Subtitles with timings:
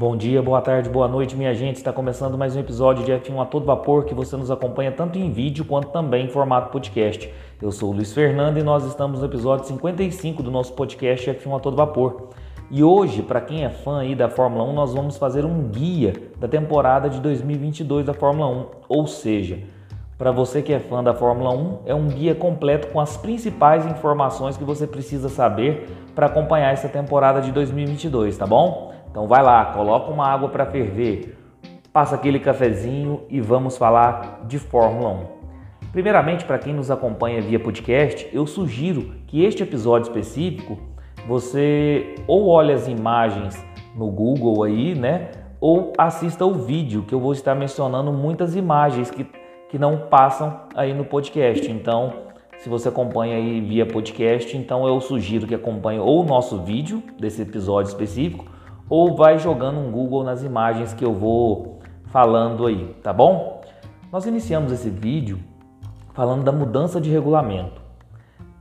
[0.00, 1.76] Bom dia, boa tarde, boa noite, minha gente.
[1.76, 5.18] Está começando mais um episódio de F1 a todo vapor que você nos acompanha tanto
[5.18, 7.30] em vídeo quanto também em formato podcast.
[7.60, 11.54] Eu sou o Luiz Fernando e nós estamos no episódio 55 do nosso podcast F1
[11.54, 12.30] a todo vapor.
[12.70, 16.14] E hoje, para quem é fã aí da Fórmula 1, nós vamos fazer um guia
[16.38, 19.58] da temporada de 2022 da Fórmula 1, ou seja,
[20.16, 23.84] para você que é fã da Fórmula 1, é um guia completo com as principais
[23.84, 28.90] informações que você precisa saber para acompanhar essa temporada de 2022, tá bom?
[29.10, 31.36] Então vai lá, coloca uma água para ferver,
[31.92, 35.40] passa aquele cafezinho e vamos falar de Fórmula 1.
[35.90, 40.78] Primeiramente, para quem nos acompanha via podcast, eu sugiro que este episódio específico
[41.26, 43.62] você ou olhe as imagens
[43.96, 45.30] no Google aí, né?
[45.60, 49.26] Ou assista o vídeo, que eu vou estar mencionando muitas imagens que,
[49.68, 51.70] que não passam aí no podcast.
[51.70, 52.12] Então,
[52.58, 57.02] se você acompanha aí via podcast, então eu sugiro que acompanhe ou o nosso vídeo
[57.18, 58.44] desse episódio específico,
[58.90, 63.60] ou vai jogando um Google nas imagens que eu vou falando aí, tá bom?
[64.12, 65.38] Nós iniciamos esse vídeo
[66.12, 67.80] falando da mudança de regulamento.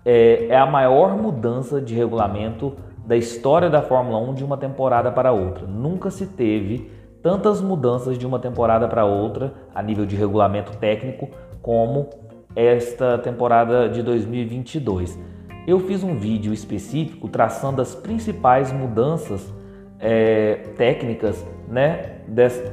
[0.06, 5.12] É, é, a maior mudança de regulamento da história da Fórmula 1 de uma temporada
[5.12, 5.66] para outra.
[5.66, 6.92] Nunca se teve
[7.24, 11.28] tantas mudanças de uma temporada para outra a nível de regulamento técnico
[11.62, 12.08] como
[12.56, 15.20] esta temporada de 2022.
[15.68, 19.52] Eu fiz um vídeo específico traçando as principais mudanças
[20.00, 22.18] é, técnicas né,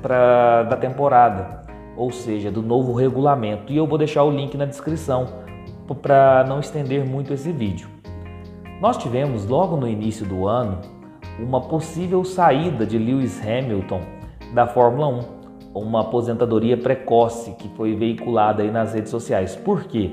[0.01, 1.63] pra, da temporada,
[1.97, 3.73] ou seja, do novo regulamento.
[3.73, 5.45] E eu vou deixar o link na descrição
[6.03, 7.89] para não estender muito esse vídeo.
[8.81, 10.81] Nós tivemos logo no início do ano
[11.39, 14.01] uma possível saída de Lewis Hamilton
[14.55, 15.21] da Fórmula 1,
[15.75, 19.55] uma aposentadoria precoce que foi veiculada aí nas redes sociais.
[19.57, 20.13] Por quê?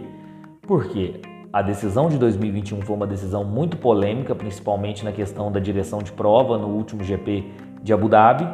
[0.62, 1.22] Porque
[1.54, 6.12] a decisão de 2021 foi uma decisão muito polêmica, principalmente na questão da direção de
[6.12, 7.48] prova no último GP
[7.84, 8.48] de Abu Dhabi.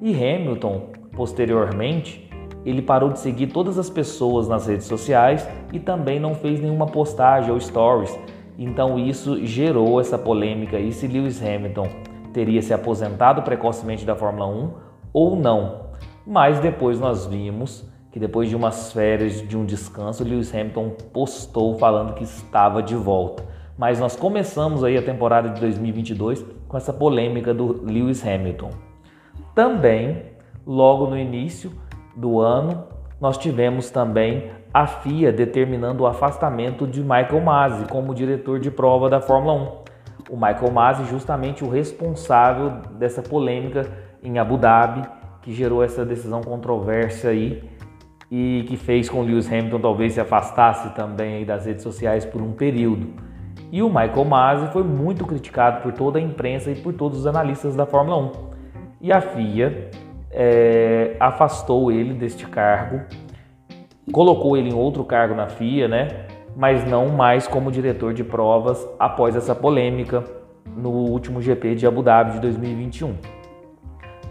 [0.00, 2.26] E Hamilton, posteriormente,
[2.64, 6.86] ele parou de seguir todas as pessoas nas redes sociais e também não fez nenhuma
[6.86, 8.18] postagem ou stories.
[8.58, 11.86] Então isso gerou essa polêmica e se Lewis Hamilton
[12.32, 14.70] teria se aposentado precocemente da Fórmula 1
[15.12, 15.88] ou não.
[16.26, 21.78] Mas depois nós vimos que depois de umas férias, de um descanso, Lewis Hamilton postou
[21.78, 23.44] falando que estava de volta.
[23.76, 28.70] Mas nós começamos aí a temporada de 2022 com essa polêmica do Lewis Hamilton.
[29.54, 30.24] Também,
[30.66, 31.70] logo no início
[32.16, 32.84] do ano,
[33.20, 39.08] nós tivemos também a FIA determinando o afastamento de Michael Masi como diretor de prova
[39.08, 40.34] da Fórmula 1.
[40.34, 43.88] O Michael Masi justamente o responsável dessa polêmica
[44.22, 45.02] em Abu Dhabi,
[45.42, 47.62] que gerou essa decisão controversa aí
[48.30, 52.52] e que fez com Lewis Hamilton talvez se afastasse também das redes sociais por um
[52.52, 53.06] período.
[53.70, 57.26] E o Michael Masi foi muito criticado por toda a imprensa e por todos os
[57.26, 58.32] analistas da Fórmula 1.
[59.00, 59.90] E a FIA
[60.30, 63.00] é, afastou ele deste cargo,
[64.12, 66.08] colocou ele em outro cargo na FIA, né?
[66.56, 70.24] Mas não mais como diretor de provas após essa polêmica
[70.76, 73.14] no último GP de Abu Dhabi de 2021.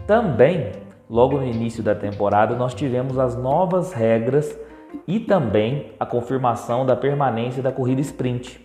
[0.06, 0.72] Também
[1.08, 4.58] logo no início da temporada, nós tivemos as novas regras
[5.06, 8.64] e também a confirmação da permanência da corrida sprint.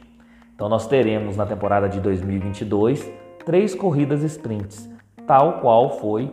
[0.55, 3.09] Então, nós teremos na temporada de 2022
[3.45, 4.89] três corridas sprints,
[5.25, 6.31] tal qual foi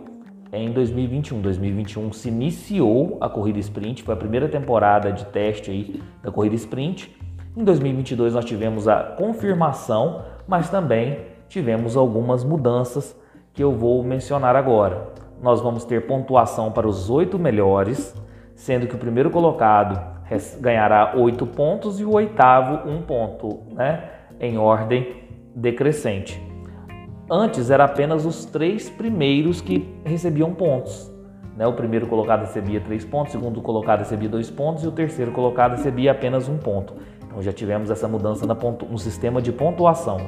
[0.53, 1.41] em 2021.
[1.41, 6.54] 2021 se iniciou a corrida sprint, foi a primeira temporada de teste aí da corrida
[6.56, 7.16] sprint.
[7.56, 11.19] Em 2022 nós tivemos a confirmação, mas também
[11.49, 13.16] tivemos algumas mudanças
[13.53, 18.14] que eu vou mencionar agora nós vamos ter pontuação para os oito melhores,
[18.54, 20.00] sendo que o primeiro colocado
[20.60, 24.10] ganhará oito pontos e o oitavo um ponto, né?
[24.38, 25.24] Em ordem
[25.54, 26.40] decrescente.
[27.28, 31.10] Antes era apenas os três primeiros que recebiam pontos.
[31.56, 31.66] Né?
[31.66, 35.30] O primeiro colocado recebia três pontos, o segundo colocado recebia dois pontos e o terceiro
[35.30, 36.94] colocado recebia apenas um ponto.
[37.24, 40.18] Então já tivemos essa mudança no sistema de pontuação.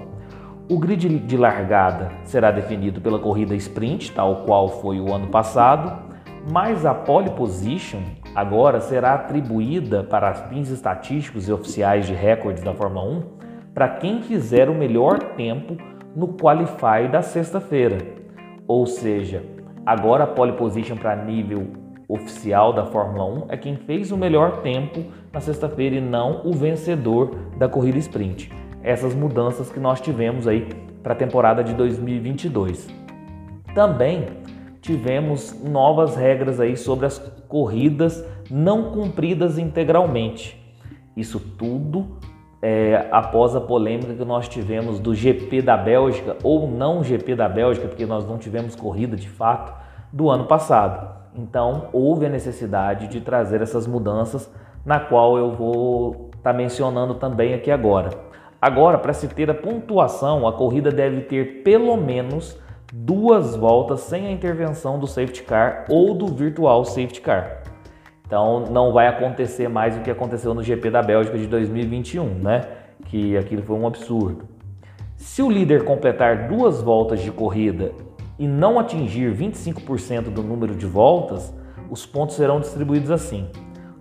[0.73, 6.15] O grid de largada será definido pela corrida sprint, tal qual foi o ano passado,
[6.51, 8.01] mas a pole position
[8.35, 13.23] agora será atribuída para fins estatísticos e oficiais de recordes da Fórmula 1
[13.75, 15.77] para quem fizer o melhor tempo
[16.17, 17.99] no qualify da sexta-feira.
[18.67, 19.45] Ou seja,
[19.85, 21.67] agora a pole position para nível
[22.09, 26.53] oficial da Fórmula 1 é quem fez o melhor tempo na sexta-feira e não o
[26.55, 30.69] vencedor da corrida sprint essas mudanças que nós tivemos aí
[31.03, 32.89] para a temporada de 2022.
[33.75, 34.27] Também
[34.81, 37.19] tivemos novas regras aí sobre as
[37.49, 40.61] corridas não cumpridas integralmente.
[41.17, 42.19] Isso tudo
[42.61, 47.49] é, após a polêmica que nós tivemos do GP da Bélgica ou não GP da
[47.49, 49.75] Bélgica, porque nós não tivemos corrida de fato
[50.13, 51.23] do ano passado.
[51.35, 54.53] Então, houve a necessidade de trazer essas mudanças,
[54.85, 58.11] na qual eu vou estar tá mencionando também aqui agora.
[58.63, 62.57] Agora, para se ter a pontuação, a corrida deve ter pelo menos
[62.93, 67.65] duas voltas sem a intervenção do safety car ou do virtual safety car.
[68.25, 72.61] Então, não vai acontecer mais o que aconteceu no GP da Bélgica de 2021, né?
[73.07, 74.45] Que aquilo foi um absurdo.
[75.17, 77.91] Se o líder completar duas voltas de corrida
[78.39, 81.53] e não atingir 25% do número de voltas,
[81.91, 83.49] os pontos serão distribuídos assim: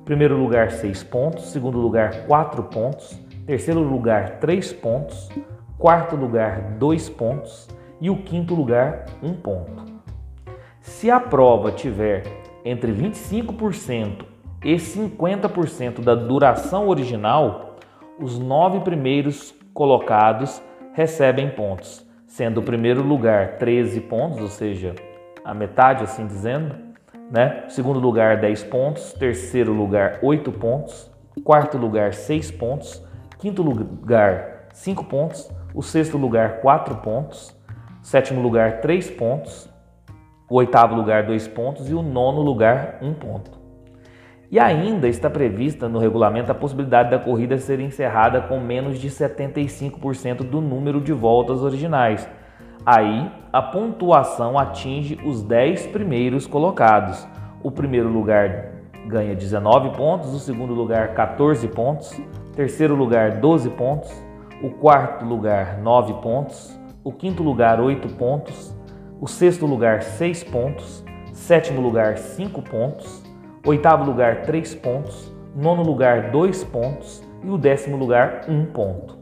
[0.06, 5.30] primeiro lugar 6 pontos, segundo lugar 4 pontos, terceiro lugar 3 pontos,
[5.78, 7.68] quarto lugar 2 pontos.
[8.00, 9.86] E o quinto lugar 1 ponto.
[10.80, 12.24] Se a prova tiver
[12.66, 14.26] entre 25%
[14.64, 17.76] e 50% da duração original,
[18.20, 20.60] os nove primeiros colocados
[20.94, 24.96] recebem pontos sendo o primeiro lugar 13 pontos, ou seja,
[25.44, 26.74] a metade, assim dizendo,
[27.30, 27.66] né?
[27.68, 31.12] Segundo lugar 10 pontos, terceiro lugar 8 pontos,
[31.44, 33.06] quarto lugar 6 pontos,
[33.42, 37.54] quinto lugar 5 pontos, o sexto lugar 4 pontos,
[38.04, 39.68] sétimo lugar 3 pontos,
[40.48, 43.60] o oitavo lugar 2 pontos e o nono lugar 1 ponto.
[44.52, 49.10] E ainda está prevista no regulamento a possibilidade da corrida ser encerrada com menos de
[49.10, 52.30] 75% do número de voltas originais.
[52.86, 57.28] Aí, a pontuação atinge os 10 primeiros colocados.
[57.64, 58.72] O primeiro lugar
[59.08, 62.22] ganha 19 pontos, o segundo lugar 14 pontos,
[62.56, 64.12] terceiro lugar 12 pontos,
[64.62, 68.76] o quarto lugar 9 pontos, o quinto lugar 8 pontos,
[69.20, 71.04] o sexto lugar 6 pontos,
[71.34, 73.22] sétimo lugar 5 pontos,
[73.64, 75.32] Oitavo lugar, 3 pontos.
[75.56, 77.24] Nono lugar, 2 pontos.
[77.44, 79.20] E o décimo lugar, 1 um ponto.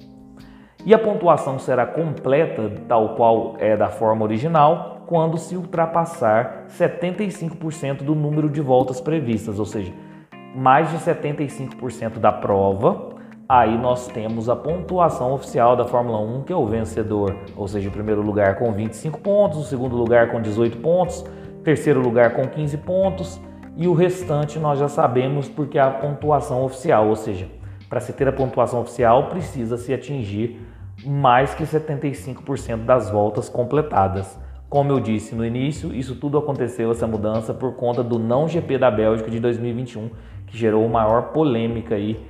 [0.86, 7.98] E a pontuação será completa, tal qual é da forma original, quando se ultrapassar 75%
[7.98, 9.92] do número de voltas previstas, ou seja,
[10.56, 13.10] mais de 75% da prova,
[13.50, 17.90] aí nós temos a pontuação oficial da Fórmula 1, que é o vencedor, ou seja,
[17.90, 21.26] o primeiro lugar com 25 pontos, o segundo lugar com 18 pontos,
[21.64, 23.42] terceiro lugar com 15 pontos,
[23.76, 27.48] e o restante nós já sabemos porque é a pontuação oficial, ou seja,
[27.90, 30.62] para se ter a pontuação oficial precisa se atingir
[31.04, 34.38] mais que 75% das voltas completadas.
[34.70, 38.78] Como eu disse no início, isso tudo aconteceu, essa mudança, por conta do não GP
[38.78, 40.12] da Bélgica de 2021,
[40.46, 42.29] que gerou maior polêmica aí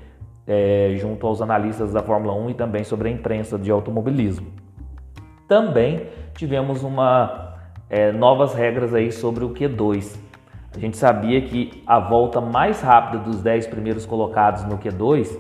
[0.50, 4.48] é, junto aos analistas da Fórmula 1 e também sobre a imprensa de automobilismo.
[5.48, 7.54] Também tivemos uma,
[7.88, 10.18] é, novas regras aí sobre o Q2.
[10.76, 15.38] A gente sabia que a volta mais rápida dos 10 primeiros colocados no Q2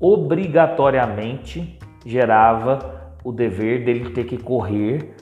[0.00, 5.14] obrigatoriamente gerava o dever dele ter que correr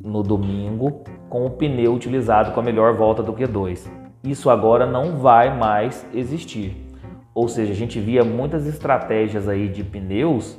[0.00, 3.88] no domingo com o pneu utilizado com a melhor volta do Q2.
[4.22, 6.89] Isso agora não vai mais existir.
[7.34, 10.58] Ou seja, a gente via muitas estratégias aí de pneus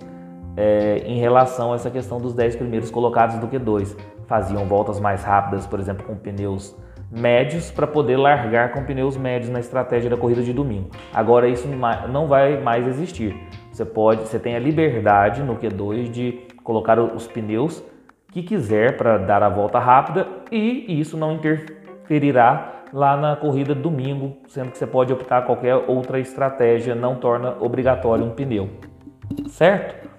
[0.56, 3.96] é, em relação a essa questão dos 10 primeiros colocados do Q2.
[4.28, 6.76] Faziam voltas mais rápidas, por exemplo, com pneus
[7.12, 10.90] médios para poder largar com pneus médios na estratégia da corrida de domingo.
[11.14, 13.36] Agora isso não vai mais existir.
[13.72, 17.84] Você pode, você tem a liberdade no Q2 de colocar os pneus
[18.32, 24.38] que quiser para dar a volta rápida e isso não interferirá lá na corrida domingo,
[24.48, 28.70] sendo que você pode optar qualquer outra estratégia, não torna obrigatório um pneu.
[29.48, 30.10] Certo?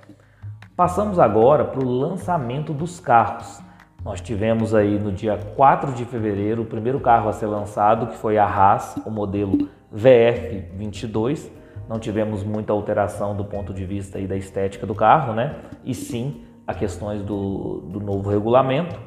[0.74, 3.60] Passamos agora para o lançamento dos carros.
[4.04, 8.16] Nós tivemos aí no dia 4 de fevereiro o primeiro carro a ser lançado, que
[8.16, 11.50] foi a Haas, o modelo VF22.
[11.88, 15.56] Não tivemos muita alteração do ponto de vista aí da estética do carro, né?
[15.84, 18.98] E sim a questões do, do novo regulamento.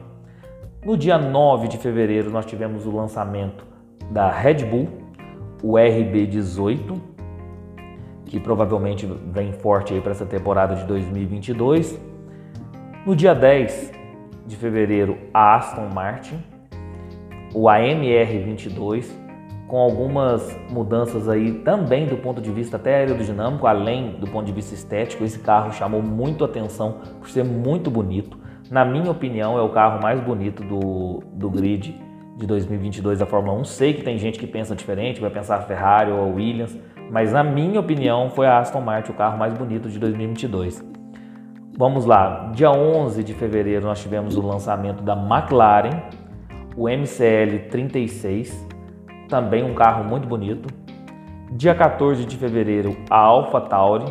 [0.86, 3.66] No dia 9 de fevereiro nós tivemos o lançamento
[4.12, 4.88] da Red Bull,
[5.64, 7.02] o RB18,
[8.24, 12.00] que provavelmente vem forte aí para essa temporada de 2022.
[13.04, 13.94] No dia 10
[14.46, 16.38] de fevereiro a Aston Martin,
[17.52, 19.12] o AMR 22,
[19.68, 24.52] com algumas mudanças aí também do ponto de vista até aerodinâmico, além do ponto de
[24.52, 25.24] vista estético.
[25.24, 28.45] Esse carro chamou muito atenção por ser muito bonito.
[28.70, 32.02] Na minha opinião, é o carro mais bonito do, do grid
[32.36, 33.66] de 2022 da Fórmula 1.
[33.66, 36.78] Sei que tem gente que pensa diferente, vai pensar Ferrari ou Williams,
[37.12, 40.84] mas na minha opinião foi a Aston Martin o carro mais bonito de 2022.
[41.78, 46.04] Vamos lá, dia 11 de fevereiro nós tivemos o lançamento da McLaren,
[46.76, 48.68] o MCL 36,
[49.30, 50.68] também um carro muito bonito.
[51.52, 54.06] Dia 14 de fevereiro, a Alpha Tauri,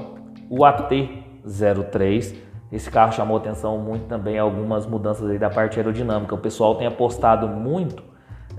[0.49, 2.44] o AT03.
[2.75, 6.35] Esse carro chamou atenção muito também algumas mudanças aí da parte aerodinâmica.
[6.35, 8.03] O pessoal tem apostado muito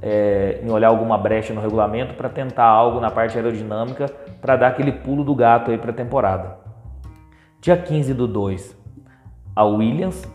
[0.01, 4.05] é, em olhar alguma brecha no regulamento para tentar algo na parte aerodinâmica
[4.39, 6.55] para dar aquele pulo do gato aí para a temporada.
[7.59, 8.77] Dia 15 do 2,
[9.53, 10.25] a Williams,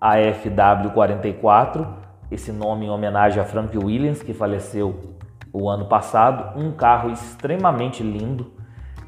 [0.00, 1.86] a FW44,
[2.30, 5.14] esse nome em homenagem a Frank Williams, que faleceu
[5.52, 8.50] o ano passado, um carro extremamente lindo.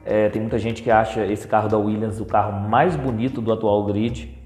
[0.04, 3.52] É, tem muita gente que acha esse carro da Williams o carro mais bonito do
[3.52, 4.36] atual grid.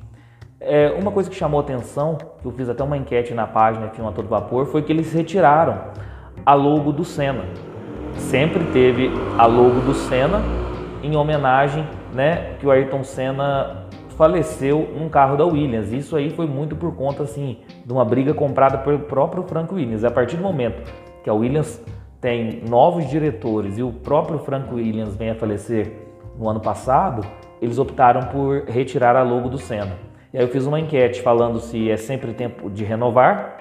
[0.59, 4.01] É, uma coisa que chamou atenção, que eu fiz até uma enquete na página aqui
[4.01, 5.77] no Todo Vapor, foi que eles retiraram
[6.45, 7.45] a logo do Senna.
[8.15, 10.41] Sempre teve a logo do Senna
[11.03, 13.83] em homenagem, né, que o Ayrton Senna
[14.17, 15.93] faleceu num carro da Williams.
[15.93, 20.05] Isso aí foi muito por conta assim de uma briga comprada pelo próprio Frank Williams.
[20.05, 20.83] A partir do momento
[21.25, 21.83] que a Williams
[22.23, 25.93] tem novos diretores e o próprio Frank Williams vem a falecer
[26.39, 27.27] no ano passado,
[27.61, 29.99] eles optaram por retirar a logo do Senna.
[30.33, 33.59] E aí eu fiz uma enquete falando se é sempre tempo de renovar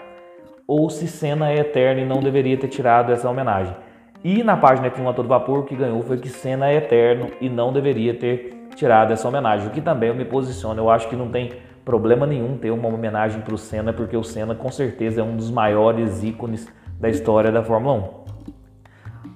[0.67, 3.75] ou se Senna é eterno e não deveria ter tirado essa homenagem.
[4.23, 7.31] E na página F1 a todo vapor o que ganhou foi que Senna é eterno
[7.41, 10.79] e não deveria ter tirado essa homenagem, o que também eu me posiciono.
[10.79, 11.51] Eu acho que não tem
[11.83, 15.35] problema nenhum ter uma homenagem para o Senna, porque o Senna com certeza é um
[15.35, 17.95] dos maiores ícones da história da Fórmula
[18.27, 18.30] 1.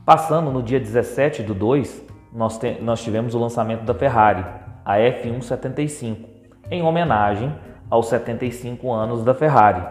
[0.05, 4.45] Passando no dia 17 do 2, nós, te, nós tivemos o lançamento da Ferrari,
[4.85, 6.17] a F175
[6.69, 7.51] em homenagem
[7.89, 9.81] aos 75 anos da Ferrari.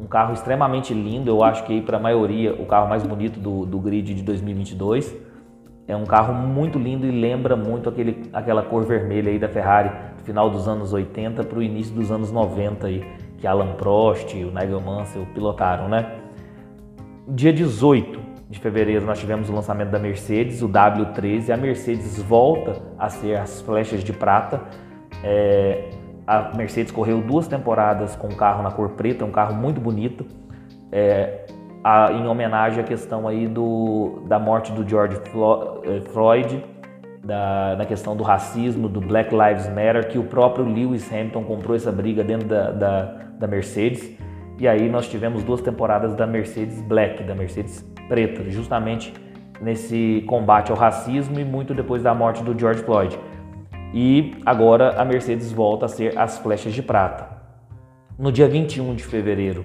[0.00, 3.66] Um carro extremamente lindo, eu acho que para a maioria o carro mais bonito do,
[3.66, 5.14] do grid de 2022.
[5.86, 9.90] É um carro muito lindo e lembra muito aquele, aquela cor vermelha aí da Ferrari
[10.16, 13.04] do final dos anos 80 para o início dos anos 90 aí,
[13.36, 16.10] que Alan Prost e o Nigel Mansell pilotaram, né?
[17.28, 21.50] Dia 18 de fevereiro nós tivemos o lançamento da Mercedes, o W13.
[21.50, 24.60] A Mercedes volta a ser as flechas de prata.
[25.24, 25.88] É,
[26.26, 30.26] a Mercedes correu duas temporadas com um carro na cor preta, um carro muito bonito,
[30.92, 31.46] é,
[31.82, 36.62] a, em homenagem à questão aí do, da morte do George eh, Floyd,
[37.24, 41.90] da questão do racismo, do Black Lives Matter, que o próprio Lewis Hamilton comprou essa
[41.90, 43.02] briga dentro da, da,
[43.38, 44.14] da Mercedes.
[44.58, 49.12] E aí nós tivemos duas temporadas da Mercedes Black, da Mercedes preta, justamente
[49.60, 53.18] nesse combate ao racismo e muito depois da morte do George Floyd.
[53.94, 57.28] E agora a Mercedes volta a ser as flechas de prata.
[58.18, 59.64] No dia 21 de fevereiro,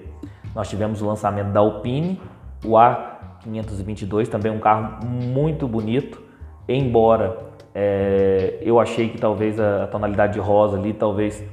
[0.54, 2.20] nós tivemos o lançamento da Alpine,
[2.66, 6.22] o A522, também um carro muito bonito,
[6.68, 7.38] embora
[7.74, 11.44] é, eu achei que talvez a, tonalidade de rosa ali, talvez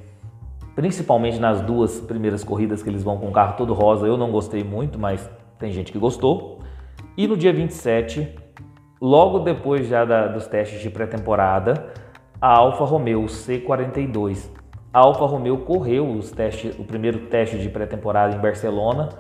[0.74, 4.30] principalmente nas duas primeiras corridas que eles vão com o carro todo rosa, eu não
[4.30, 6.53] gostei muito, mas tem gente que gostou.
[7.16, 8.28] E no dia 27,
[9.00, 11.92] logo depois já da, dos testes de pré-temporada,
[12.40, 14.50] a Alfa Romeo C42.
[14.92, 19.11] A Alfa Romeo correu os testes, o primeiro teste de pré-temporada em Barcelona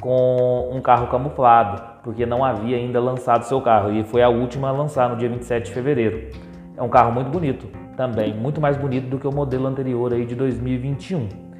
[0.00, 4.68] com um carro camuflado, porque não havia ainda lançado seu carro e foi a última
[4.68, 6.30] a lançar no dia 27 de fevereiro.
[6.76, 10.24] É um carro muito bonito, também muito mais bonito do que o modelo anterior aí
[10.24, 11.51] de 2021.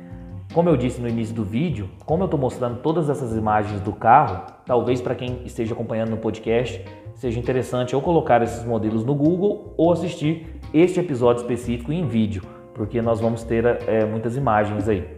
[0.52, 3.90] Como eu disse no início do vídeo, como eu estou mostrando todas essas imagens do
[3.90, 9.14] carro, talvez para quem esteja acompanhando no podcast seja interessante eu colocar esses modelos no
[9.14, 12.42] Google ou assistir este episódio específico em vídeo,
[12.74, 15.08] porque nós vamos ter é, muitas imagens aí.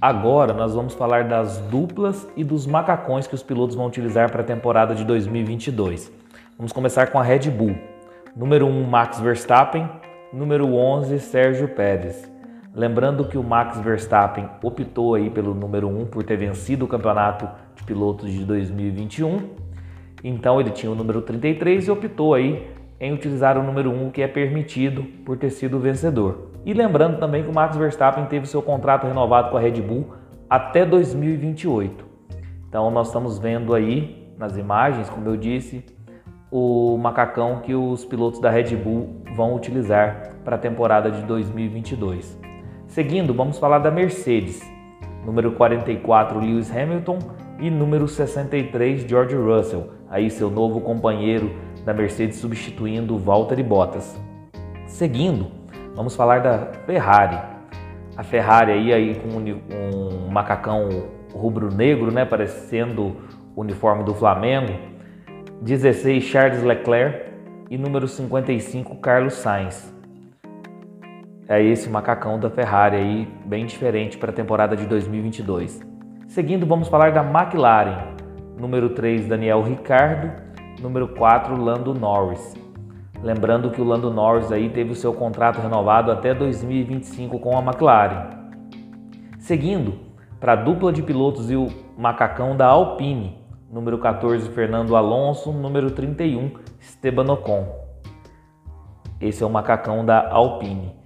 [0.00, 4.40] Agora nós vamos falar das duplas e dos macacões que os pilotos vão utilizar para
[4.40, 6.10] a temporada de 2022.
[6.56, 7.76] Vamos começar com a Red Bull.
[8.34, 9.88] Número 1, Max Verstappen.
[10.32, 12.33] Número 11, Sérgio Pérez.
[12.74, 17.48] Lembrando que o Max Verstappen optou aí pelo número 1 por ter vencido o campeonato
[17.76, 19.50] de pilotos de 2021.
[20.24, 22.66] Então ele tinha o número 33 e optou aí
[22.98, 26.50] em utilizar o número 1 que é permitido por ter sido o vencedor.
[26.66, 30.12] E lembrando também que o Max Verstappen teve seu contrato renovado com a Red Bull
[30.50, 32.04] até 2028.
[32.68, 35.84] Então nós estamos vendo aí nas imagens, como eu disse,
[36.50, 42.43] o macacão que os pilotos da Red Bull vão utilizar para a temporada de 2022.
[42.94, 44.62] Seguindo, vamos falar da Mercedes.
[45.26, 47.18] Número 44, Lewis Hamilton
[47.58, 51.50] e número 63, George Russell, aí seu novo companheiro
[51.84, 54.16] da Mercedes substituindo Valtteri Bottas.
[54.86, 55.48] Seguindo,
[55.96, 57.36] vamos falar da Ferrari.
[58.16, 60.88] A Ferrari aí, aí com um, macacão
[61.32, 63.16] rubro-negro, né, parecendo
[63.56, 64.72] o uniforme do Flamengo.
[65.62, 67.28] 16 Charles Leclerc
[67.68, 69.93] e número 55 Carlos Sainz.
[71.48, 75.80] É esse macacão da Ferrari aí, bem diferente para a temporada de 2022.
[76.26, 78.14] Seguindo, vamos falar da McLaren.
[78.58, 80.44] Número 3 Daniel Ricardo
[80.80, 82.54] Número 4, Lando Norris.
[83.22, 87.62] Lembrando que o Lando Norris aí teve o seu contrato renovado até 2025 com a
[87.62, 88.28] McLaren.
[89.38, 89.94] Seguindo,
[90.38, 93.38] para a dupla de pilotos e o macacão da Alpine,
[93.70, 97.66] número 14 Fernando Alonso, número 31 Esteban Ocon.
[99.20, 101.03] Esse é o macacão da Alpine.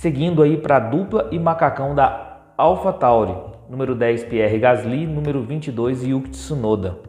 [0.00, 3.34] Seguindo aí para a dupla e macacão da AlphaTauri,
[3.68, 7.00] número 10 Pierre Gasly, número 22 Yuki Tsunoda.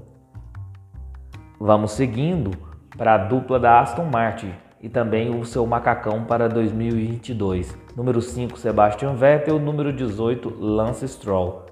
[1.58, 2.52] Vamos seguindo
[2.98, 7.78] para a dupla da Aston Martin e também o seu macacão para 2022.
[7.96, 11.66] Número 5 Sebastian Vettel, número 18 Lance Stroll.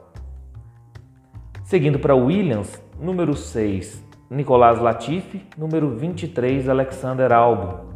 [1.66, 7.89] Seguindo para Williams, número 6 Nicolas Latifi, número 23 Alexander Albon.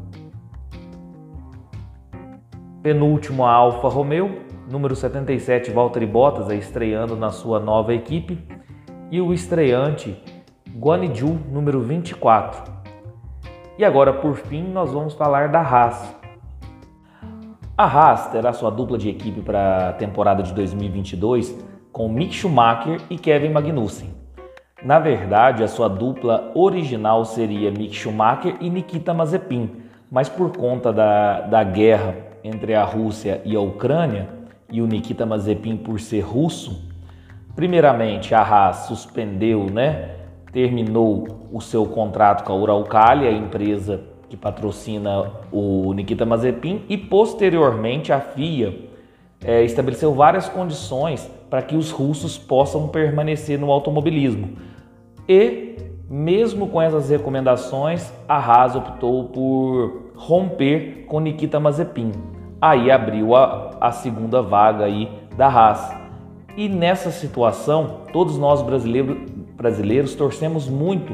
[2.84, 8.38] Penúltimo a Alfa Romeo, número 77 Valtteri Bottas, estreando na sua nova equipe,
[9.10, 10.22] e o estreante
[10.76, 12.74] Guanaju, número 24.
[13.78, 16.14] E agora, por fim, nós vamos falar da Haas.
[17.78, 21.58] A Haas terá sua dupla de equipe para a temporada de 2022
[21.90, 24.14] com Mick Schumacher e Kevin Magnussen.
[24.84, 29.72] Na verdade, a sua dupla original seria Mick Schumacher e Nikita Mazepin,
[30.12, 34.28] mas por conta da, da guerra entre a Rússia e a Ucrânia
[34.70, 36.90] e o Nikita Mazepin por ser russo,
[37.56, 40.16] primeiramente a Haas suspendeu, né,
[40.52, 46.98] terminou o seu contrato com a Uralkali, a empresa que patrocina o Nikita Mazepin, e
[46.98, 48.90] posteriormente a FIA
[49.44, 54.58] é, estabeleceu várias condições para que os russos possam permanecer no automobilismo.
[55.30, 55.76] E,
[56.10, 62.33] mesmo com essas recomendações, a Haas optou por romper com Nikita Mazepin
[62.64, 65.94] aí abriu a, a segunda vaga aí da Haas.
[66.56, 69.18] E nessa situação, todos nós brasileiros,
[69.58, 71.14] brasileiros torcemos muito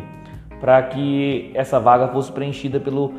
[0.59, 3.13] para que essa vaga fosse preenchida pelo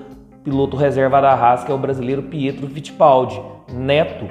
[0.45, 4.27] piloto reserva da Haas, que é o brasileiro Pietro Fittipaldi, neto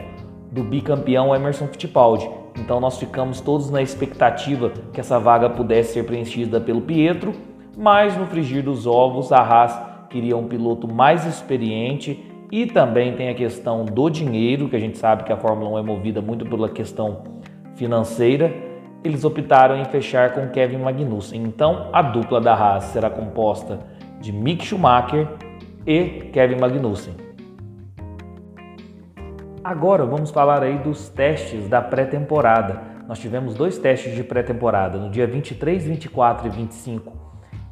[0.50, 2.30] do bicampeão Emerson Fittipaldi.
[2.58, 7.34] Então nós ficamos todos na expectativa que essa vaga pudesse ser preenchida pelo Pietro,
[7.78, 9.78] mas no frigir dos ovos a Haas
[10.10, 14.98] queria um piloto mais experiente e também tem a questão do dinheiro, que a gente
[14.98, 17.24] sabe que a Fórmula 1 é movida muito pela questão
[17.76, 18.52] financeira.
[19.04, 21.44] Eles optaram em fechar com Kevin Magnussen.
[21.44, 23.80] Então, a dupla da Haas será composta
[24.20, 25.28] de Mick Schumacher
[25.86, 27.14] e Kevin Magnussen.
[29.64, 32.82] Agora vamos falar aí dos testes da pré-temporada.
[33.08, 34.98] Nós tivemos dois testes de pré-temporada.
[34.98, 37.14] No dia 23, 24 e 25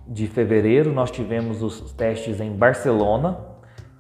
[0.07, 3.37] de fevereiro, nós tivemos os testes em Barcelona,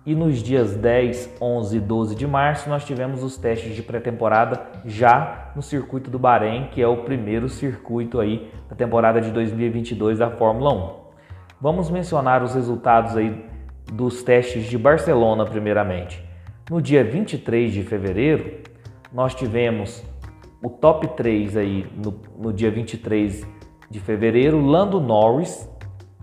[0.07, 4.65] e nos dias 10, 11 e 12 de março nós tivemos os testes de pré-temporada
[4.85, 10.19] já no circuito do Bahrein, que é o primeiro circuito aí da temporada de 2022
[10.19, 10.93] da Fórmula 1.
[11.59, 13.45] Vamos mencionar os resultados aí
[13.91, 16.23] dos testes de Barcelona primeiramente.
[16.69, 18.61] No dia 23 de fevereiro,
[19.11, 20.01] nós tivemos
[20.63, 23.45] o top 3 aí no, no dia 23
[23.89, 25.69] de fevereiro, Lando Norris,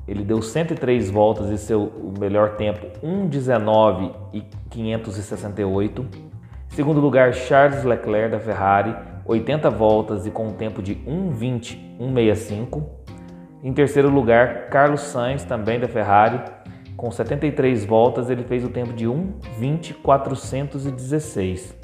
[0.06, 6.06] ele deu 103 voltas e seu melhor tempo 1:19 e 568.
[6.68, 13.04] Segundo lugar, Charles Leclerc da Ferrari, 80 voltas e com um tempo de 1:20 165.
[13.62, 16.40] Em terceiro lugar, Carlos Sainz também da Ferrari,
[16.96, 21.74] com 73 voltas, ele fez o tempo de 1:20 416.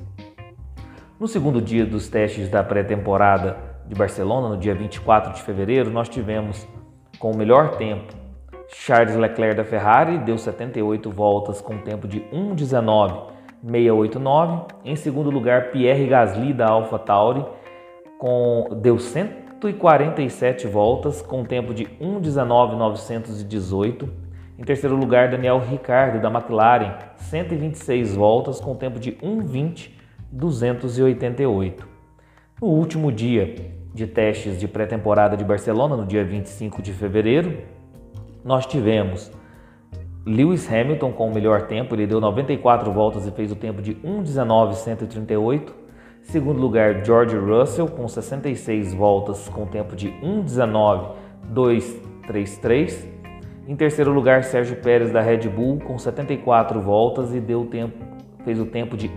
[1.19, 3.57] No segundo dia dos testes da pré-temporada
[3.87, 6.67] de Barcelona, no dia 24 de fevereiro, nós tivemos
[7.21, 8.13] com o melhor tempo.
[8.73, 14.67] Charles Leclerc da Ferrari deu 78 voltas com tempo de 1:19.689.
[14.85, 17.45] Em segundo lugar, Pierre Gasly da AlphaTauri
[18.19, 24.09] com deu 147 voltas com tempo de 1:19.918.
[24.59, 31.85] Em terceiro lugar, Daniel Ricciardo da McLaren, 126 voltas com tempo de 1:20.288.
[32.61, 37.59] No último dia, de testes de pré-temporada de Barcelona, no dia 25 de fevereiro,
[38.45, 39.33] nós tivemos
[40.25, 43.95] Lewis Hamilton com o melhor tempo, ele deu 94 voltas e fez o tempo de
[43.97, 45.75] 1:19.138.
[46.23, 53.09] Segundo lugar, George Russell com 66 voltas com o tempo de 1:19.233.
[53.67, 58.05] Em terceiro lugar, Sérgio Pérez da Red Bull com 74 voltas e deu tempo,
[58.45, 59.11] fez o tempo de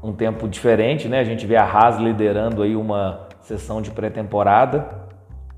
[0.00, 1.18] um tempo diferente, né?
[1.18, 4.99] A gente vê a Haas liderando aí uma sessão de pré-temporada.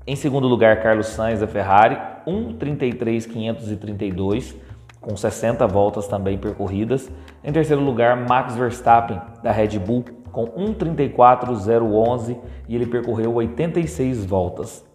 [0.05, 4.53] Em segundo lugar, Carlos Sainz da Ferrari, 1:33.532,
[4.99, 7.09] com 60 voltas também percorridas.
[7.41, 12.37] Em terceiro lugar, Max Verstappen da Red Bull com 1:34.011
[12.67, 14.85] e ele percorreu 86 voltas.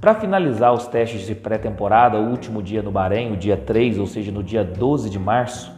[0.00, 4.06] Para finalizar os testes de pré-temporada, o último dia no Bahrein, o dia 3, ou
[4.06, 5.72] seja, no dia 12 de março,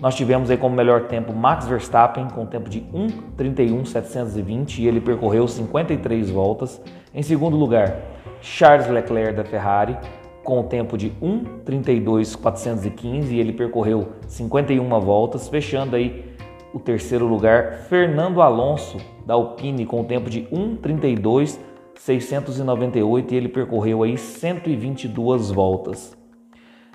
[0.00, 5.48] nós tivemos aí como melhor tempo Max Verstappen com tempo de 1:31.720 e ele percorreu
[5.48, 6.80] 53 voltas.
[7.14, 7.96] Em segundo lugar,
[8.40, 9.96] Charles Leclerc da Ferrari
[10.44, 16.36] com o tempo de 1:32.415 e ele percorreu 51 voltas, fechando aí
[16.72, 24.02] o terceiro lugar, Fernando Alonso da Alpine com o tempo de 1:32.698 e ele percorreu
[24.02, 26.14] aí 122 voltas.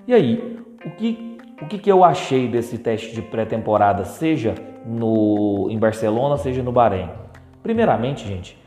[0.06, 1.31] E aí, o que
[1.62, 6.72] o que, que eu achei desse teste de pré-temporada, seja no, em Barcelona, seja no
[6.72, 7.08] Bahrein?
[7.62, 8.58] Primeiramente, gente,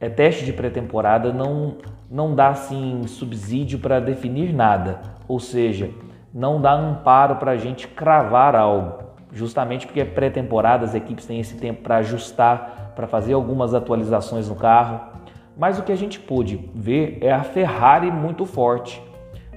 [0.00, 1.76] é teste de pré-temporada não,
[2.08, 5.90] não dá assim subsídio para definir nada, ou seja,
[6.32, 11.40] não dá amparo para a gente cravar algo, justamente porque é pré-temporada, as equipes têm
[11.40, 15.00] esse tempo para ajustar, para fazer algumas atualizações no carro.
[15.56, 19.02] Mas o que a gente pôde ver é a Ferrari muito forte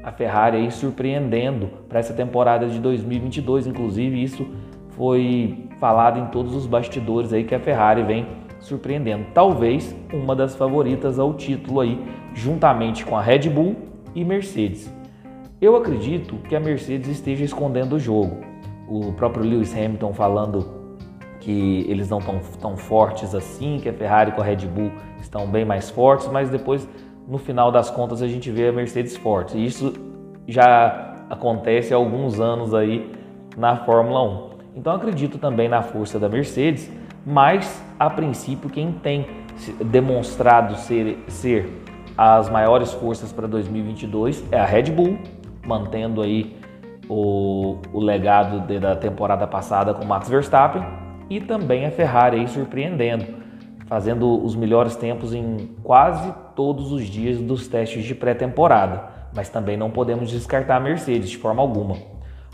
[0.08, 3.68] a Ferrari aí surpreendendo para essa temporada de 2022.
[3.68, 4.48] Inclusive, isso
[4.92, 8.26] foi falado em todos os bastidores aí que a Ferrari vem
[8.62, 9.26] surpreendendo.
[9.34, 12.02] Talvez uma das favoritas ao título aí,
[12.34, 13.76] juntamente com a Red Bull
[14.16, 14.90] e Mercedes.
[15.60, 18.38] Eu acredito que a Mercedes esteja escondendo o jogo.
[18.88, 20.66] O próprio Lewis Hamilton falando
[21.42, 24.90] que eles não estão tão fortes assim, que a Ferrari com a Red Bull
[25.20, 26.88] estão bem mais fortes, mas depois
[27.28, 29.64] no final das contas a gente vê a Mercedes forte.
[29.64, 29.94] Isso
[30.48, 33.12] já acontece há alguns anos aí
[33.58, 34.50] na Fórmula 1.
[34.78, 36.90] Então acredito também na força da Mercedes,
[37.26, 39.26] mas a princípio quem tem
[39.84, 41.84] demonstrado ser, ser
[42.18, 45.18] as maiores forças para 2022 é a Red Bull,
[45.66, 46.56] mantendo aí
[47.10, 50.84] o, o legado de, da temporada passada com Max Verstappen
[51.30, 53.26] e também a Ferrari aí surpreendendo,
[53.88, 59.78] fazendo os melhores tempos em quase todos os dias dos testes de pré-temporada, mas também
[59.78, 61.96] não podemos descartar a Mercedes de forma alguma.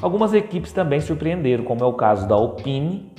[0.02, 3.12] Algumas equipes também surpreenderam, como é o caso da Alpine,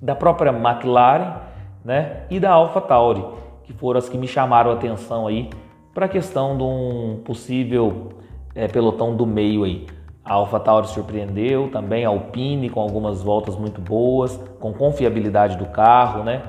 [0.00, 1.36] da própria McLaren
[1.84, 3.24] né, e da AlphaTauri,
[3.64, 5.48] que foram as que me chamaram a atenção aí
[5.94, 8.10] para a questão de um possível
[8.54, 9.86] é, pelotão do meio aí.
[10.24, 16.22] A AlphaTauri surpreendeu, também a Alpine com algumas voltas muito boas, com confiabilidade do carro,
[16.22, 16.42] né?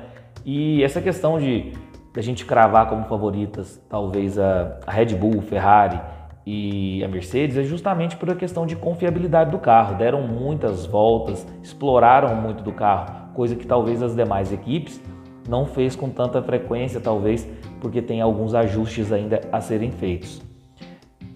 [0.46, 1.72] E essa questão de
[2.14, 6.00] da gente cravar como favoritas talvez a, a Red Bull, Ferrari
[6.46, 9.96] e a Mercedes é justamente por a questão de confiabilidade do carro.
[9.96, 15.02] Deram muitas voltas, exploraram muito do carro, coisa que talvez as demais equipes
[15.50, 17.48] não fez com tanta frequência, talvez
[17.82, 20.42] porque tem alguns ajustes ainda a serem feitos.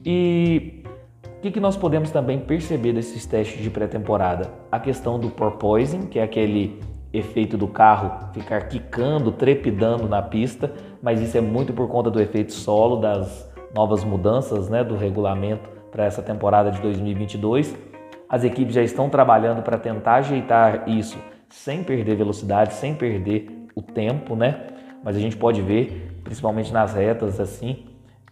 [0.05, 0.83] E
[1.37, 4.49] o que, que nós podemos também perceber desses testes de pré-temporada?
[4.71, 6.79] A questão do porpoising, que é aquele
[7.13, 12.21] efeito do carro ficar quicando, trepidando na pista, mas isso é muito por conta do
[12.21, 17.75] efeito solo, das novas mudanças né, do regulamento para essa temporada de 2022.
[18.29, 21.17] As equipes já estão trabalhando para tentar ajeitar isso
[21.49, 24.67] sem perder velocidade, sem perder o tempo, né?
[25.03, 27.85] Mas a gente pode ver, principalmente nas retas assim,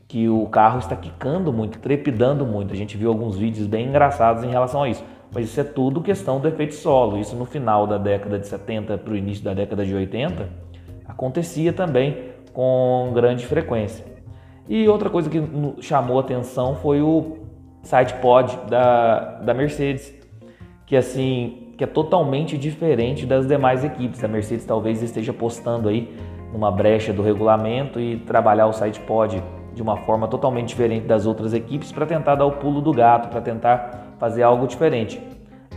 [0.07, 2.73] que o carro está quicando muito, trepidando muito.
[2.73, 5.03] A gente viu alguns vídeos bem engraçados em relação a isso.
[5.33, 7.19] Mas isso é tudo questão do efeito solo.
[7.19, 10.49] Isso no final da década de 70 para o início da década de 80
[11.07, 14.05] acontecia também com grande frequência.
[14.67, 15.41] E outra coisa que
[15.81, 17.37] chamou atenção foi o
[17.83, 20.13] sidepod da, da Mercedes,
[20.85, 24.23] que assim que é totalmente diferente das demais equipes.
[24.23, 26.15] A Mercedes talvez esteja apostando aí
[26.51, 31.53] numa brecha do regulamento e trabalhar o sidepod de uma forma totalmente diferente das outras
[31.53, 35.21] equipes para tentar dar o pulo do gato, para tentar fazer algo diferente.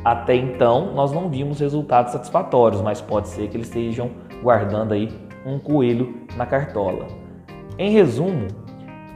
[0.04, 4.10] Até então, nós não vimos resultados satisfatórios, mas pode ser que eles estejam
[4.42, 5.08] guardando aí
[5.44, 7.06] um coelho na cartola.
[7.76, 8.46] Em resumo,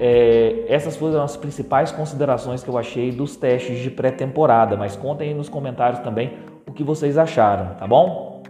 [0.00, 5.28] é, essas foram as principais considerações que eu achei dos testes de pré-temporada, mas contem
[5.28, 6.32] aí nos comentários também
[6.66, 8.42] o que vocês acharam, tá bom?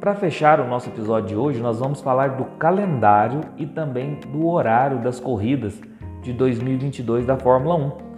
[0.00, 4.48] Para fechar o nosso episódio de hoje, nós vamos falar do calendário e também do
[4.48, 5.80] horário das corridas
[6.22, 8.11] de 2022 da Fórmula 1.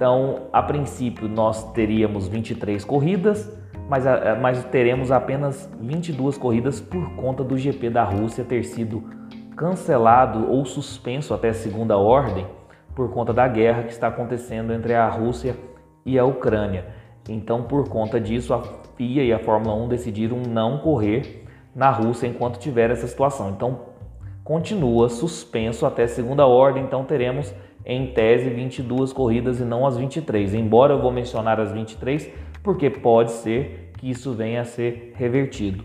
[0.00, 3.54] Então, a princípio, nós teríamos 23 corridas,
[3.86, 4.02] mas,
[4.40, 9.04] mas teremos apenas 22 corridas por conta do GP da Rússia ter sido
[9.54, 12.46] cancelado ou suspenso até segunda ordem
[12.94, 15.54] por conta da guerra que está acontecendo entre a Rússia
[16.06, 16.86] e a Ucrânia.
[17.28, 18.62] Então, por conta disso, a
[18.96, 21.44] FIA e a Fórmula 1 decidiram não correr
[21.76, 23.50] na Rússia enquanto tiver essa situação.
[23.50, 23.80] Então,
[24.42, 30.54] continua suspenso até segunda ordem, então teremos em tese 22 corridas e não as 23.
[30.54, 32.30] Embora eu vou mencionar as 23,
[32.62, 35.84] porque pode ser que isso venha a ser revertido.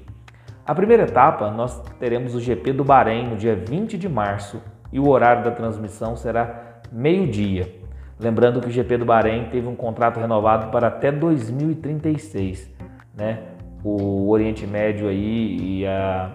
[0.65, 4.99] A primeira etapa, nós teremos o GP do Bahrein no dia 20 de março e
[4.99, 7.71] o horário da transmissão será meio-dia.
[8.19, 12.71] Lembrando que o GP do Bahrein teve um contrato renovado para até 2036,
[13.13, 13.39] né?
[13.83, 16.31] O Oriente Médio aí e a,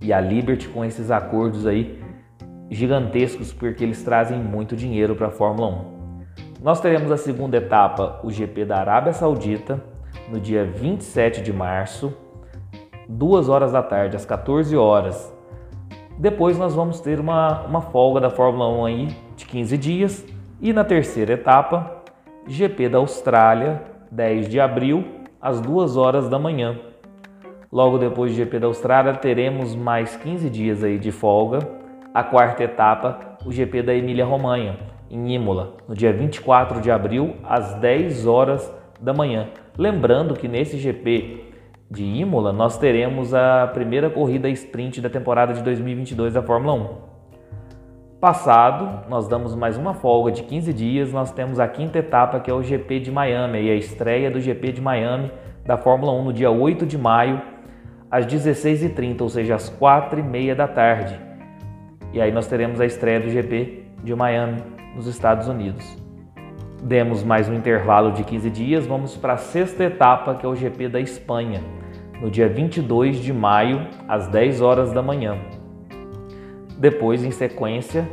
[0.00, 1.99] e a Liberty com esses acordos aí
[2.70, 6.00] gigantescos porque eles trazem muito dinheiro para a Fórmula 1.
[6.62, 9.82] Nós teremos a segunda etapa, o GP da Arábia Saudita,
[10.30, 12.14] no dia 27 de março
[13.10, 15.34] 2 horas da tarde, às 14 horas.
[16.16, 20.26] Depois nós vamos ter uma, uma folga da Fórmula 1 aí de 15 dias.
[20.60, 22.02] E na terceira etapa,
[22.46, 25.04] GP da Austrália, 10 de abril,
[25.40, 26.78] às 2 horas da manhã.
[27.72, 31.79] Logo depois do GP da Austrália, teremos mais 15 dias aí de folga.
[32.12, 34.76] A quarta etapa, o GP da Emília-Romanha,
[35.08, 39.46] em Imola, no dia 24 de abril, às 10 horas da manhã.
[39.78, 41.52] Lembrando que nesse GP
[41.88, 47.10] de Imola, nós teremos a primeira corrida sprint da temporada de 2022 da Fórmula 1.
[48.20, 52.50] Passado, nós damos mais uma folga de 15 dias, nós temos a quinta etapa que
[52.50, 55.30] é o GP de Miami e a estreia do GP de Miami
[55.64, 57.40] da Fórmula 1 no dia 8 de maio
[58.10, 61.29] às 16h30, ou seja, às 4h30 da tarde.
[62.12, 64.62] E aí nós teremos a estreia do GP de Miami
[64.96, 65.96] nos Estados Unidos.
[66.82, 70.56] Demos mais um intervalo de 15 dias, vamos para a sexta etapa que é o
[70.56, 71.60] GP da Espanha
[72.20, 75.38] no dia 22 de maio, às 10 horas da manhã.
[76.78, 78.06] Depois, em sequência,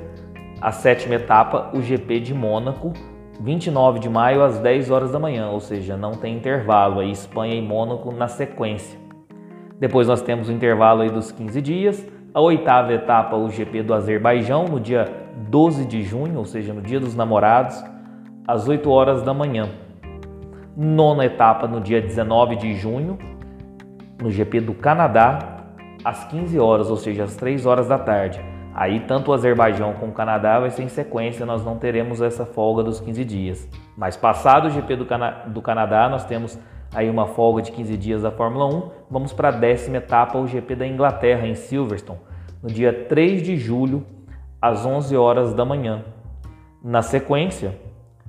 [0.61, 2.93] a sétima etapa, o GP de Mônaco,
[3.41, 7.55] 29 de maio, às 10 horas da manhã, ou seja, não tem intervalo, aí Espanha
[7.55, 8.97] e Mônaco na sequência.
[9.79, 12.07] Depois nós temos o intervalo aí dos 15 dias,
[12.37, 15.11] a oitava etapa, o GP do Azerbaijão, no dia
[15.49, 17.83] 12 de junho, ou seja, no dia dos namorados,
[18.47, 19.71] às 8 horas da manhã.
[20.75, 23.17] Nona etapa, no dia 19 de junho,
[24.21, 25.63] no GP do Canadá
[26.05, 28.39] às 15 horas, ou seja, às 3 horas da tarde.
[28.71, 32.45] Aí tanto o Azerbaijão como o Canadá vai ser em sequência, nós não teremos essa
[32.45, 33.67] folga dos 15 dias.
[33.97, 36.55] Mas passado o GP do, Cana do Canadá, nós temos
[36.93, 38.91] aí uma folga de 15 dias da Fórmula 1.
[39.09, 42.19] Vamos para a décima etapa, o GP da Inglaterra, em Silverstone,
[42.61, 44.05] no dia 3 de julho,
[44.61, 46.03] às 11 horas da manhã.
[46.83, 47.75] Na sequência,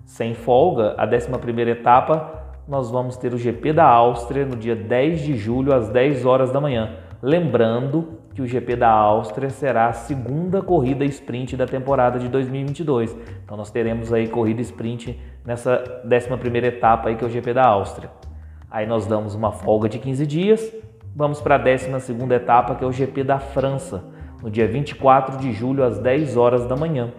[0.04, 2.38] sem folga, a 11 primeira etapa
[2.68, 6.52] nós vamos ter o GP da Áustria no dia 10 de julho às 10 horas
[6.52, 6.96] da manhã.
[7.22, 13.16] Lembrando que o GP da Áustria será a segunda corrida sprint da temporada de 2022.
[13.42, 17.66] Então nós teremos aí corrida sprint nessa 11ª etapa aí que é o GP da
[17.66, 18.10] Áustria.
[18.70, 20.72] Aí nós damos uma folga de 15 dias,
[21.16, 24.04] vamos para a 12ª etapa que é o GP da França,
[24.42, 27.12] no dia 24 de julho às 10 horas da manhã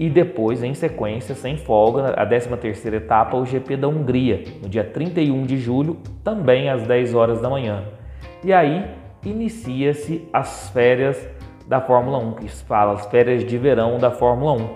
[0.00, 4.82] e depois, em sequência, sem folga, a 13ª etapa, o GP da Hungria, no dia
[4.82, 7.84] 31 de julho, também às 10 horas da manhã.
[8.42, 8.90] E aí
[9.22, 11.28] inicia-se as férias
[11.68, 14.68] da Fórmula 1, que fala as férias de verão da Fórmula 1.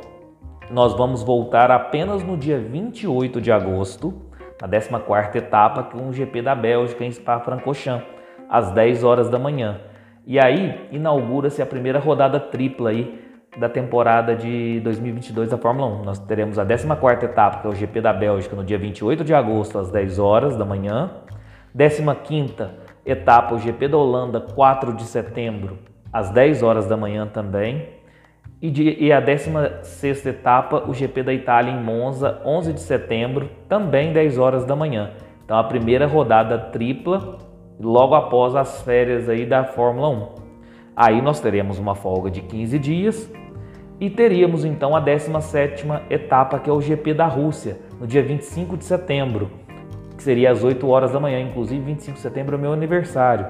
[0.70, 4.12] Nós vamos voltar apenas no dia 28 de agosto,
[4.60, 8.06] na 14ª etapa, com o GP da Bélgica em Spa-Francorchamps,
[8.46, 9.80] às 10 horas da manhã.
[10.26, 13.22] E aí inaugura-se a primeira rodada tripla aí
[13.58, 16.04] da temporada de 2022 da Fórmula 1.
[16.04, 19.34] Nós teremos a 14ª etapa, que é o GP da Bélgica, no dia 28 de
[19.34, 21.10] agosto, às 10 horas da manhã.
[21.76, 22.70] 15ª
[23.04, 25.78] etapa, o GP da Holanda, 4 de setembro,
[26.12, 27.88] às 10 horas da manhã também.
[28.62, 33.50] E, de, e a 16ª etapa, o GP da Itália em Monza, 11 de setembro,
[33.68, 35.10] também 10 horas da manhã.
[35.44, 37.37] Então a primeira rodada tripla,
[37.78, 40.28] logo após as férias aí da Fórmula 1.
[40.96, 43.32] Aí nós teremos uma folga de 15 dias
[44.00, 48.76] e teríamos então a 17ª etapa, que é o GP da Rússia, no dia 25
[48.76, 49.50] de setembro,
[50.16, 53.46] que seria às 8 horas da manhã, inclusive 25 de setembro é meu aniversário.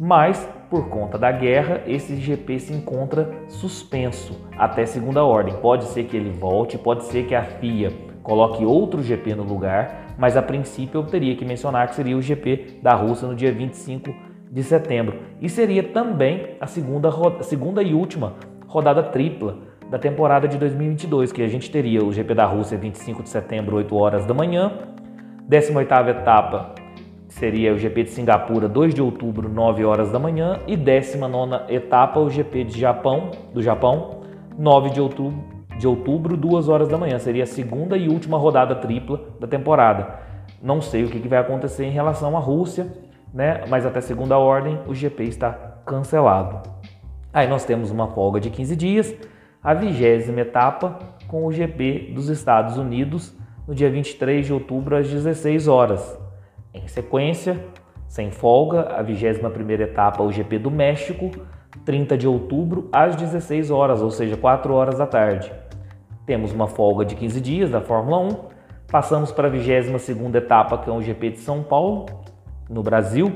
[0.00, 5.54] Mas, por conta da guerra, esse GP se encontra suspenso até segunda ordem.
[5.54, 10.14] Pode ser que ele volte, pode ser que a FIA coloque outro GP no lugar,
[10.18, 13.52] mas a princípio eu teria que mencionar que seria o GP da Rússia no dia
[13.52, 14.14] 25
[14.50, 15.18] de setembro.
[15.40, 17.10] E seria também a segunda,
[17.42, 18.34] segunda e última
[18.66, 19.58] rodada tripla
[19.90, 23.76] da temporada de 2022, que a gente teria o GP da Rússia 25 de setembro,
[23.76, 24.72] 8 horas da manhã,
[25.48, 26.74] 18ª etapa
[27.28, 32.20] seria o GP de Singapura, 2 de outubro, 9 horas da manhã, e 19ª etapa,
[32.20, 34.22] o GP de Japão, do Japão,
[34.58, 35.42] 9 de outubro,
[35.82, 37.18] de outubro, 2 horas da manhã.
[37.18, 40.14] Seria a segunda e última rodada tripla da temporada.
[40.62, 42.86] Não sei o que vai acontecer em relação à Rússia,
[43.34, 43.64] né?
[43.68, 45.50] mas até segunda ordem o GP está
[45.84, 46.62] cancelado.
[47.34, 49.16] Aí nós temos uma folga de 15 dias,
[49.60, 55.10] a vigésima etapa com o GP dos Estados Unidos no dia 23 de outubro às
[55.10, 56.16] 16 horas.
[56.72, 57.58] Em sequência,
[58.06, 61.28] sem folga, a 21ª etapa, o GP do México,
[61.84, 65.50] 30 de outubro às 16 horas, ou seja, 4 horas da tarde.
[66.24, 68.28] Temos uma folga de 15 dias da Fórmula 1.
[68.90, 72.06] Passamos para a 22ª etapa, que é o GP de São Paulo,
[72.70, 73.32] no Brasil,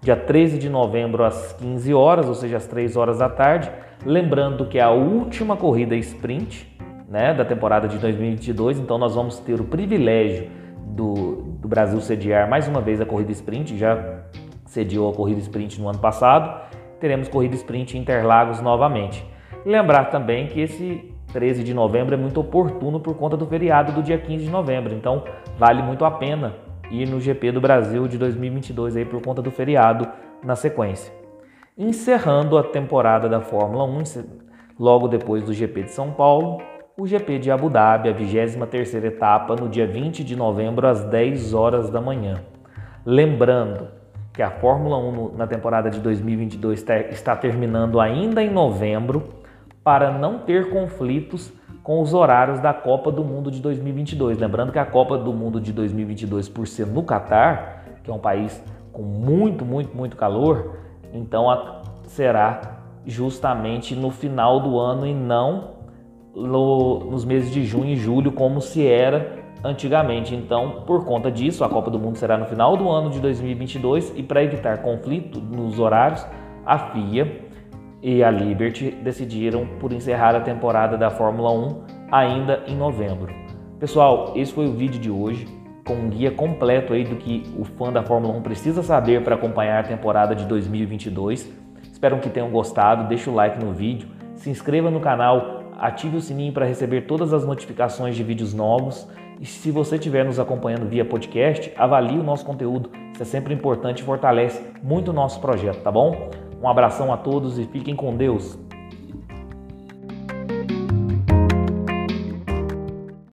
[0.00, 3.70] dia 13 de novembro às 15 horas, ou seja, às 3 horas da tarde.
[4.06, 6.66] Lembrando que é a última corrida sprint
[7.06, 10.48] né, da temporada de 2022, então nós vamos ter o privilégio
[10.86, 14.22] do, do Brasil sediar mais uma vez a corrida sprint, já
[14.64, 19.26] sediou a corrida sprint no ano passado, teremos corrida sprint em Interlagos novamente.
[19.66, 24.02] Lembrar também que esse 13 de novembro é muito oportuno por conta do feriado do
[24.02, 25.24] dia 15 de novembro, então
[25.58, 26.54] vale muito a pena
[26.90, 30.08] ir no GP do Brasil de 2022 aí por conta do feriado
[30.44, 31.12] na sequência.
[31.78, 34.02] Encerrando a temporada da Fórmula 1,
[34.78, 36.60] logo depois do GP de São Paulo,
[36.98, 41.54] o GP de Abu Dhabi, a 23ª etapa, no dia 20 de novembro às 10
[41.54, 42.42] horas da manhã.
[43.06, 43.88] Lembrando
[44.32, 49.39] que a Fórmula 1 na temporada de 2022 está terminando ainda em novembro
[49.82, 54.38] para não ter conflitos com os horários da Copa do Mundo de 2022.
[54.38, 58.18] Lembrando que a Copa do Mundo de 2022, por ser no Catar, que é um
[58.18, 58.62] país
[58.92, 60.76] com muito, muito, muito calor,
[61.12, 61.46] então
[62.04, 65.80] será justamente no final do ano e não
[66.34, 70.34] no, nos meses de junho e julho, como se era antigamente.
[70.34, 74.12] Então, por conta disso, a Copa do Mundo será no final do ano de 2022
[74.16, 76.26] e para evitar conflito nos horários,
[76.64, 77.49] a FIA
[78.02, 83.34] e a Liberty decidiram por encerrar a temporada da Fórmula 1 ainda em novembro.
[83.78, 85.46] Pessoal, esse foi o vídeo de hoje
[85.84, 89.34] com um guia completo aí do que o fã da Fórmula 1 precisa saber para
[89.34, 91.50] acompanhar a temporada de 2022.
[91.90, 96.20] Espero que tenham gostado, deixe o like no vídeo, se inscreva no canal ative o
[96.20, 99.08] sininho para receber todas as notificações de vídeos novos.
[99.40, 102.90] E se você estiver nos acompanhando via podcast, avalie o nosso conteúdo.
[103.14, 106.30] Isso é sempre importante e fortalece muito o nosso projeto, tá bom?
[106.62, 108.58] Um abração a todos e fiquem com Deus.